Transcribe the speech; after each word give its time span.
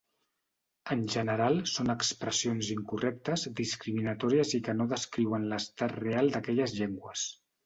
En 0.93 1.01
general, 1.15 1.59
són 1.71 1.93
expressions 1.93 2.69
incorrectes, 2.77 3.43
discriminatòries 3.59 4.55
i 4.59 4.63
que 4.69 4.77
no 4.79 4.89
descriuen 4.95 5.47
l’estat 5.53 5.95
real 6.01 6.35
d’aquelles 6.35 6.77
llengües. 6.81 7.29